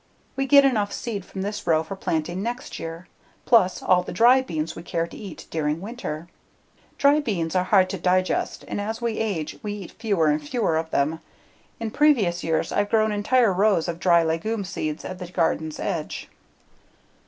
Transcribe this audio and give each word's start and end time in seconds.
We 0.35 0.47
get 0.47 0.65
enough 0.65 0.91
seed 0.91 1.23
from 1.25 1.43
this 1.43 1.67
row 1.67 1.83
for 1.83 1.95
planting 1.95 2.41
next 2.41 2.79
year, 2.79 3.07
plus 3.45 3.83
all 3.83 4.01
the 4.01 4.11
dry 4.11 4.41
beans 4.41 4.75
we 4.75 4.81
care 4.81 5.05
to 5.05 5.15
eat 5.15 5.45
during 5.51 5.79
winter. 5.79 6.27
Dry 6.97 7.19
beans 7.19 7.55
are 7.55 7.65
hard 7.65 7.87
to 7.91 7.99
digest 7.99 8.65
and 8.67 8.81
as 8.81 8.99
we 8.99 9.19
age 9.19 9.59
we 9.61 9.73
eat 9.73 9.91
fewer 9.91 10.25
and 10.25 10.41
fewer 10.41 10.75
of 10.75 10.89
them. 10.89 11.19
In 11.79 11.91
previous 11.91 12.43
years 12.43 12.71
I've 12.71 12.89
grown 12.89 13.11
entire 13.11 13.53
rows 13.53 13.87
of 13.87 13.99
dry 13.99 14.23
legume 14.23 14.63
seeds 14.65 15.05
at 15.05 15.19
the 15.19 15.27
garden's 15.27 15.79
edge. 15.79 16.29